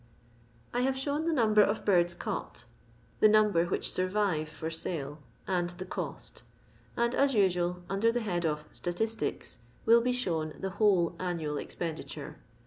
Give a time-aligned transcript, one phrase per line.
[0.73, 2.65] I have shown the number of birds caught,
[3.19, 6.41] the somber which sonriTe for sale, and the cost;
[6.97, 12.37] and, as nsnal, vnder the head of" Statistics," will be •hown the whole annual expenditure.